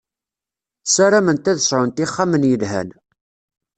Sarament 0.93 1.49
ad 1.51 1.59
sɛunt 1.61 2.03
ixxamen 2.05 2.47
yelhan. 2.49 2.89